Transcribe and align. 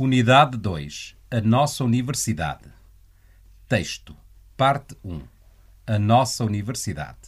Unidade 0.00 0.56
2 0.56 1.16
A 1.28 1.40
Nossa 1.40 1.82
Universidade 1.82 2.70
Texto 3.68 4.16
Parte 4.56 4.96
1 5.02 5.20
A 5.88 5.98
Nossa 5.98 6.44
Universidade 6.44 7.18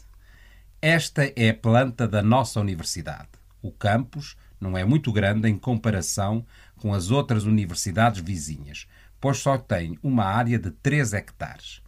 Esta 0.81 1.33
é 1.35 1.49
a 1.49 1.55
planta 1.55 2.07
da 2.07 2.23
nossa 2.23 2.61
universidade. 2.61 3.27
O 3.61 3.73
campus 3.73 4.37
não 4.61 4.79
é 4.79 4.85
muito 4.85 5.11
grande 5.11 5.49
em 5.49 5.59
comparação 5.59 6.47
com 6.77 6.95
as 6.95 7.11
outras 7.11 7.43
universidades 7.43 8.21
vizinhas, 8.21 8.87
pois 9.21 9.39
só 9.39 9.59
tem 9.59 9.99
uma 10.01 10.27
área 10.27 10.57
de 10.57 10.71
3 10.71 11.13
hectares. 11.13 11.83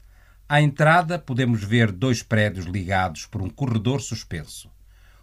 À 0.49 0.61
entrada 0.61 1.17
podemos 1.17 1.62
ver 1.62 1.93
dois 1.93 2.25
prédios 2.25 2.67
ligados 2.67 3.25
por 3.25 3.41
um 3.41 3.49
corredor 3.49 4.01
suspenso. 4.01 4.69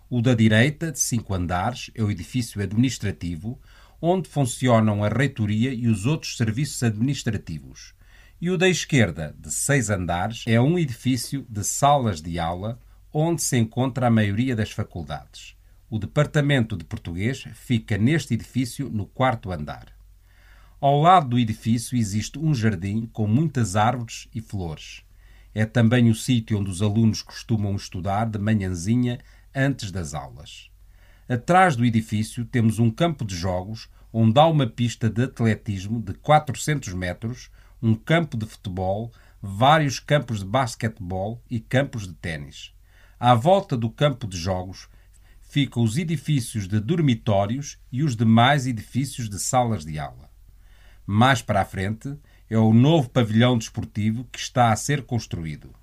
O 0.09 0.21
da 0.21 0.33
direita, 0.33 0.89
de 0.89 0.99
cinco 0.99 1.33
andares, 1.33 1.91
é 1.93 2.01
o 2.01 2.09
edifício 2.09 2.63
administrativo, 2.63 3.59
onde 4.01 4.29
funcionam 4.29 5.03
a 5.03 5.09
reitoria 5.09 5.73
e 5.73 5.87
os 5.87 6.05
outros 6.05 6.37
serviços 6.37 6.81
administrativos. 6.83 7.93
E 8.41 8.49
o 8.49 8.57
da 8.57 8.69
esquerda, 8.69 9.35
de 9.37 9.51
seis 9.51 9.89
andares, 9.89 10.43
é 10.47 10.59
um 10.61 10.79
edifício 10.79 11.45
de 11.49 11.63
salas 11.63 12.21
de 12.21 12.39
aula, 12.39 12.79
onde 13.13 13.41
se 13.41 13.57
encontra 13.57 14.07
a 14.07 14.11
maioria 14.11 14.55
das 14.55 14.71
faculdades. 14.71 15.55
O 15.89 15.99
Departamento 15.99 16.77
de 16.77 16.85
Português 16.85 17.43
fica 17.53 17.97
neste 17.97 18.35
edifício 18.35 18.89
no 18.89 19.05
quarto 19.05 19.51
andar. 19.51 19.87
Ao 20.79 21.01
lado 21.01 21.29
do 21.29 21.39
edifício 21.39 21.97
existe 21.97 22.39
um 22.39 22.53
jardim 22.53 23.05
com 23.07 23.27
muitas 23.27 23.75
árvores 23.75 24.29
e 24.33 24.39
flores. 24.39 25.03
É 25.53 25.65
também 25.65 26.09
o 26.09 26.15
sítio 26.15 26.57
onde 26.59 26.69
os 26.69 26.81
alunos 26.81 27.21
costumam 27.21 27.75
estudar 27.75 28.29
de 28.29 28.39
manhãzinha 28.39 29.19
antes 29.53 29.91
das 29.91 30.13
aulas. 30.13 30.68
Atrás 31.29 31.75
do 31.75 31.85
edifício 31.85 32.43
temos 32.43 32.79
um 32.79 32.89
campo 32.89 33.23
de 33.23 33.35
jogos 33.35 33.87
onde 34.11 34.39
há 34.39 34.47
uma 34.47 34.65
pista 34.65 35.07
de 35.07 35.25
atletismo 35.25 36.01
de 36.01 36.15
400 36.15 36.91
metros, 36.95 37.51
um 37.79 37.93
campo 37.93 38.35
de 38.35 38.47
futebol, 38.47 39.13
vários 39.39 39.99
campos 39.99 40.39
de 40.39 40.45
basquetebol 40.45 41.39
e 41.47 41.59
campos 41.59 42.07
de 42.07 42.15
ténis. 42.15 42.73
À 43.19 43.35
volta 43.35 43.77
do 43.77 43.91
campo 43.91 44.25
de 44.25 44.39
jogos 44.39 44.89
ficam 45.39 45.83
os 45.83 45.99
edifícios 45.99 46.67
de 46.67 46.79
dormitórios 46.79 47.77
e 47.91 48.01
os 48.01 48.15
demais 48.15 48.65
edifícios 48.65 49.29
de 49.29 49.37
salas 49.37 49.85
de 49.85 49.99
aula. 49.99 50.31
Mais 51.05 51.43
para 51.43 51.61
a 51.61 51.65
frente 51.65 52.17
é 52.49 52.57
o 52.57 52.73
novo 52.73 53.07
pavilhão 53.07 53.55
desportivo 53.55 54.27
que 54.31 54.39
está 54.39 54.71
a 54.71 54.75
ser 54.75 55.03
construído. 55.03 55.75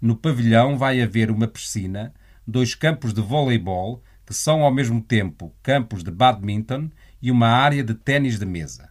No 0.00 0.16
pavilhão 0.16 0.78
vai 0.78 1.02
haver 1.02 1.30
uma 1.30 1.46
piscina, 1.46 2.14
dois 2.46 2.74
campos 2.74 3.12
de 3.12 3.20
voleibol 3.20 4.02
que 4.26 4.34
são 4.34 4.62
ao 4.62 4.74
mesmo 4.74 5.00
tempo 5.00 5.54
campos 5.62 6.02
de 6.02 6.10
badminton 6.10 6.90
e 7.22 7.30
uma 7.30 7.46
área 7.48 7.84
de 7.84 7.94
ténis 7.94 8.38
de 8.38 8.44
mesa. 8.44 8.90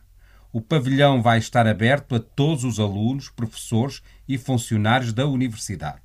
O 0.52 0.61
pavilhão 0.61 1.22
vai 1.22 1.38
estar 1.38 1.67
aberto 1.67 2.16
a 2.16 2.19
todos 2.19 2.64
os 2.64 2.80
alunos, 2.80 3.30
professores 3.30 4.02
e 4.25 4.38
funcionários 4.38 5.11
da 5.11 5.28
universidade. 5.28 6.03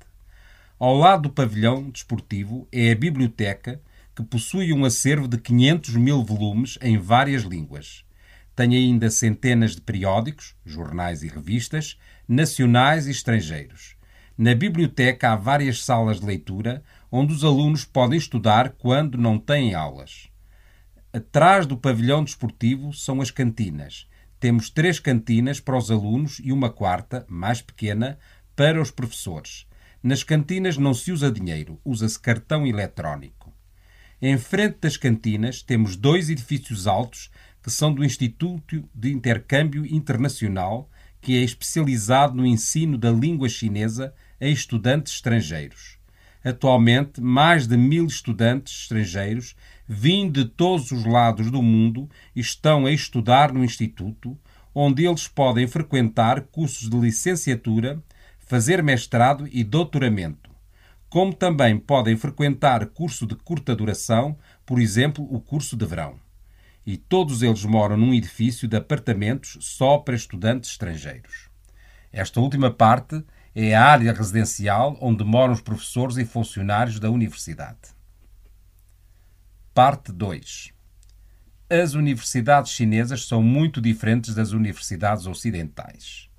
Ao 0.77 0.93
lado 0.93 1.23
do 1.23 1.29
pavilhão 1.29 1.89
desportivo 1.89 2.67
é 2.69 2.91
a 2.91 2.95
biblioteca, 2.95 3.81
que 4.13 4.21
possui 4.23 4.73
um 4.73 4.83
acervo 4.83 5.27
de 5.27 5.37
500 5.37 5.95
mil 5.95 6.21
volumes 6.21 6.77
em 6.81 6.97
várias 6.97 7.43
línguas. 7.43 8.03
Tem 8.53 8.75
ainda 8.75 9.09
centenas 9.09 9.75
de 9.75 9.81
periódicos, 9.81 10.53
jornais 10.65 11.23
e 11.23 11.29
revistas, 11.29 11.97
nacionais 12.27 13.07
e 13.07 13.11
estrangeiros. 13.11 13.95
Na 14.43 14.55
biblioteca 14.55 15.33
há 15.33 15.35
várias 15.35 15.83
salas 15.83 16.19
de 16.19 16.25
leitura 16.25 16.83
onde 17.11 17.31
os 17.31 17.43
alunos 17.43 17.85
podem 17.85 18.17
estudar 18.17 18.69
quando 18.71 19.15
não 19.15 19.37
têm 19.37 19.75
aulas. 19.75 20.31
Atrás 21.13 21.67
do 21.67 21.77
pavilhão 21.77 22.23
desportivo 22.23 22.91
são 22.91 23.21
as 23.21 23.29
cantinas. 23.29 24.07
Temos 24.39 24.71
três 24.71 24.99
cantinas 24.99 25.59
para 25.59 25.77
os 25.77 25.91
alunos 25.91 26.41
e 26.43 26.51
uma 26.51 26.71
quarta, 26.71 27.23
mais 27.29 27.61
pequena, 27.61 28.17
para 28.55 28.81
os 28.81 28.89
professores. 28.89 29.67
Nas 30.01 30.23
cantinas 30.23 30.75
não 30.75 30.95
se 30.95 31.11
usa 31.11 31.31
dinheiro, 31.31 31.79
usa-se 31.85 32.19
cartão 32.19 32.65
eletrónico. 32.65 33.53
Em 34.19 34.39
frente 34.39 34.79
das 34.81 34.97
cantinas 34.97 35.61
temos 35.61 35.95
dois 35.95 36.31
edifícios 36.31 36.87
altos 36.87 37.29
que 37.61 37.69
são 37.69 37.93
do 37.93 38.03
Instituto 38.03 38.89
de 38.91 39.11
Intercâmbio 39.11 39.85
Internacional, 39.85 40.89
que 41.21 41.37
é 41.37 41.43
especializado 41.43 42.35
no 42.35 42.43
ensino 42.43 42.97
da 42.97 43.11
língua 43.11 43.47
chinesa 43.47 44.11
a 44.41 44.47
estudantes 44.47 45.13
estrangeiros. 45.13 45.99
Atualmente, 46.43 47.21
mais 47.21 47.67
de 47.67 47.77
mil 47.77 48.07
estudantes 48.07 48.81
estrangeiros, 48.81 49.55
vindo 49.87 50.43
de 50.43 50.49
todos 50.49 50.91
os 50.91 51.05
lados 51.05 51.51
do 51.51 51.61
mundo, 51.61 52.09
estão 52.35 52.87
a 52.87 52.91
estudar 52.91 53.53
no 53.53 53.63
Instituto, 53.63 54.35
onde 54.73 55.05
eles 55.05 55.27
podem 55.27 55.67
frequentar 55.67 56.41
cursos 56.41 56.89
de 56.89 56.97
licenciatura, 56.97 58.01
fazer 58.39 58.81
mestrado 58.81 59.47
e 59.51 59.63
doutoramento, 59.63 60.49
como 61.07 61.33
também 61.33 61.77
podem 61.77 62.17
frequentar 62.17 62.85
curso 62.87 63.27
de 63.27 63.35
curta 63.35 63.75
duração, 63.75 64.37
por 64.65 64.79
exemplo, 64.79 65.27
o 65.29 65.39
curso 65.39 65.77
de 65.77 65.85
verão. 65.85 66.19
E 66.83 66.97
todos 66.97 67.43
eles 67.43 67.63
moram 67.63 67.95
num 67.95 68.13
edifício 68.13 68.67
de 68.67 68.75
apartamentos 68.75 69.57
só 69.59 69.99
para 69.99 70.15
estudantes 70.15 70.71
estrangeiros. 70.71 71.49
Esta 72.11 72.39
última 72.39 72.71
parte 72.71 73.23
é 73.53 73.75
a 73.75 73.83
área 73.83 74.13
residencial 74.13 74.97
onde 75.01 75.23
moram 75.25 75.53
os 75.53 75.61
professores 75.61 76.15
e 76.17 76.25
funcionários 76.25 76.99
da 76.99 77.09
universidade. 77.09 77.79
Parte 79.73 80.11
2 80.11 80.71
As 81.69 81.93
universidades 81.93 82.71
chinesas 82.71 83.25
são 83.25 83.43
muito 83.43 83.81
diferentes 83.81 84.33
das 84.33 84.51
universidades 84.51 85.27
ocidentais. 85.27 86.29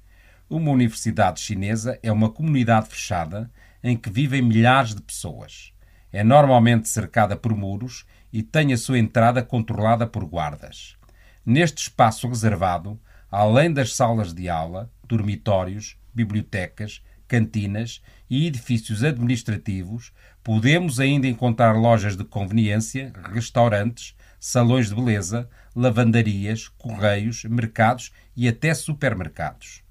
Uma 0.48 0.70
universidade 0.70 1.40
chinesa 1.40 1.98
é 2.02 2.10
uma 2.10 2.30
comunidade 2.30 2.88
fechada 2.88 3.50
em 3.82 3.96
que 3.96 4.10
vivem 4.10 4.40
milhares 4.40 4.94
de 4.94 5.02
pessoas. 5.02 5.72
É 6.10 6.24
normalmente 6.24 6.88
cercada 6.88 7.36
por 7.36 7.54
muros 7.54 8.06
e 8.32 8.42
tem 8.42 8.72
a 8.72 8.78
sua 8.78 8.98
entrada 8.98 9.42
controlada 9.42 10.06
por 10.06 10.24
guardas. 10.24 10.96
Neste 11.44 11.82
espaço 11.82 12.28
reservado, 12.28 12.98
além 13.30 13.72
das 13.72 13.94
salas 13.94 14.32
de 14.32 14.48
aula, 14.48 14.90
dormitórios, 15.06 15.96
bibliotecas, 16.14 17.02
cantinas 17.26 18.02
e 18.28 18.46
edifícios 18.46 19.02
administrativos, 19.02 20.12
podemos 20.42 21.00
ainda 21.00 21.26
encontrar 21.26 21.72
lojas 21.72 22.16
de 22.16 22.24
conveniência, 22.24 23.12
restaurantes, 23.32 24.14
salões 24.38 24.88
de 24.88 24.94
beleza, 24.94 25.48
lavandarias, 25.74 26.68
correios, 26.68 27.44
mercados 27.44 28.12
e 28.36 28.48
até 28.48 28.74
supermercados. 28.74 29.82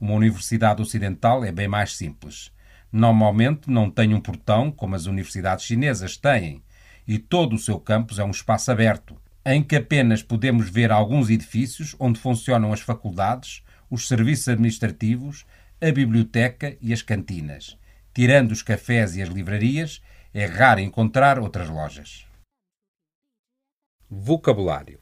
Uma 0.00 0.14
universidade 0.14 0.80
ocidental 0.80 1.44
é 1.44 1.50
bem 1.50 1.66
mais 1.66 1.96
simples. 1.96 2.52
Normalmente 2.92 3.70
não 3.70 3.90
tem 3.90 4.14
um 4.14 4.20
portão 4.20 4.70
como 4.70 4.94
as 4.94 5.06
universidades 5.06 5.64
chinesas 5.64 6.16
têm, 6.16 6.62
e 7.06 7.18
todo 7.18 7.54
o 7.54 7.58
seu 7.58 7.80
campus 7.80 8.18
é 8.18 8.24
um 8.24 8.30
espaço 8.30 8.70
aberto, 8.70 9.16
em 9.44 9.62
que 9.62 9.76
apenas 9.76 10.22
podemos 10.22 10.68
ver 10.68 10.92
alguns 10.92 11.28
edifícios 11.28 11.96
onde 11.98 12.20
funcionam 12.20 12.72
as 12.72 12.80
faculdades, 12.80 13.62
os 13.90 14.06
serviços 14.06 14.48
administrativos, 14.48 15.44
a 15.80 15.90
biblioteca 15.90 16.76
e 16.80 16.92
as 16.92 17.02
cantinas. 17.02 17.76
Tirando 18.14 18.52
os 18.52 18.62
cafés 18.62 19.16
e 19.16 19.22
as 19.22 19.28
livrarias, 19.28 20.00
é 20.32 20.46
raro 20.46 20.80
encontrar 20.80 21.38
outras 21.38 21.68
lojas. 21.68 22.26
Vocabulário: 24.08 25.00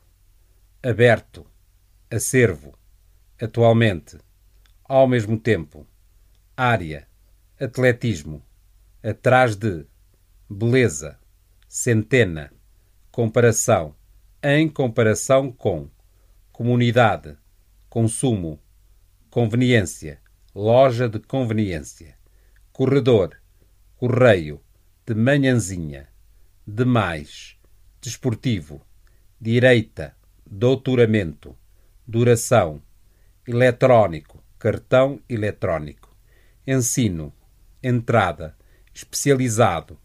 aberto, 0.82 1.46
acervo, 2.10 2.78
atualmente, 3.40 4.18
ao 4.84 5.06
mesmo 5.06 5.38
tempo, 5.38 5.86
área, 6.56 7.06
atletismo, 7.60 8.42
atrás 9.02 9.54
de, 9.56 9.86
beleza, 10.48 11.18
centena, 11.68 12.52
comparação, 13.10 13.94
em 14.42 14.68
comparação 14.68 15.52
com, 15.52 15.90
comunidade, 16.52 17.36
consumo, 17.88 18.60
conveniência, 19.30 20.20
loja 20.54 21.08
de 21.08 21.18
conveniência, 21.18 22.16
corredor, 22.72 23.36
correio, 23.96 24.60
de 25.06 25.14
manhãzinha, 25.14 26.08
demais, 26.66 27.56
desportivo, 28.00 28.80
direita, 29.40 30.16
doutoramento, 30.46 31.56
duração, 32.06 32.82
eletrónico, 33.46 34.42
cartão 34.58 35.20
eletrónico, 35.28 36.16
ensino, 36.66 37.32
entrada, 37.82 38.56
especializado, 38.94 39.98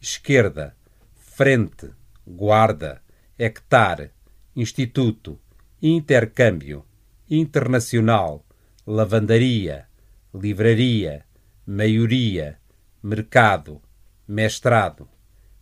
esquerda, 0.00 0.74
frente, 1.16 1.90
guarda, 2.26 3.02
hectare, 3.38 4.10
instituto, 4.56 5.38
intercâmbio, 5.80 6.84
internacional, 7.28 8.44
lavandaria, 8.90 9.86
livraria, 10.34 11.24
maioria, 11.64 12.58
mercado, 13.00 13.80
mestrado, 14.26 15.08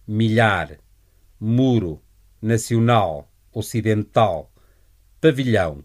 milhar, 0.06 0.78
muro, 1.38 2.02
nacional, 2.40 3.30
ocidental, 3.52 4.50
pavilhão, 5.20 5.84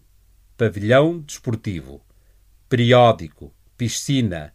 pavilhão 0.56 1.20
desportivo, 1.20 2.02
periódico, 2.66 3.54
piscina, 3.76 4.54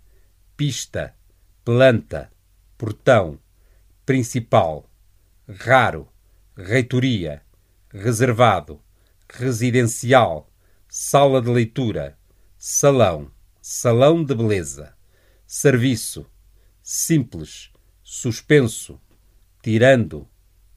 pista, 0.57 1.15
planta, 1.63 2.31
portão, 2.75 3.37
principal, 4.03 4.89
raro, 5.47 6.07
reitoria, 6.57 7.43
reservado, 7.93 8.81
residencial, 9.29 10.51
sala 10.87 11.39
de 11.39 11.49
leitura, 11.49 12.17
salão, 12.61 13.31
salão 13.61 14.21
de 14.21 14.35
beleza, 14.35 14.93
serviço, 15.47 16.29
simples, 16.83 17.71
suspenso, 18.03 18.99
tirando, 19.63 20.27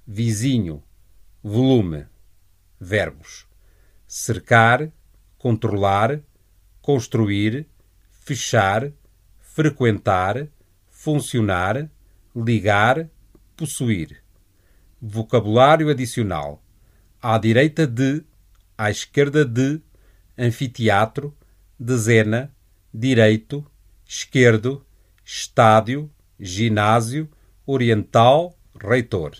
vizinho, 0.06 0.80
volume, 1.42 2.06
verbos, 2.80 3.48
cercar, 4.06 4.92
controlar, 5.36 6.20
construir, 6.80 7.66
fechar, 8.12 8.92
frequentar, 9.40 10.46
funcionar, 10.88 11.90
ligar, 12.34 13.10
possuir. 13.56 14.22
Vocabulário 15.00 15.90
adicional. 15.90 16.62
À 17.20 17.36
direita 17.38 17.88
de, 17.88 18.22
à 18.78 18.88
esquerda 18.88 19.44
de, 19.44 19.82
anfiteatro, 20.38 21.36
dezena, 21.82 22.50
direito, 22.94 23.66
esquerdo, 24.06 24.86
estádio, 25.24 26.10
ginásio, 26.40 27.28
oriental, 27.66 28.54
reitor. 28.74 29.32